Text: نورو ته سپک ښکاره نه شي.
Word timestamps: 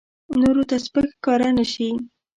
نورو 0.39 0.63
ته 0.69 0.75
سپک 0.85 1.05
ښکاره 1.15 1.49
نه 1.57 1.65
شي. 1.71 1.89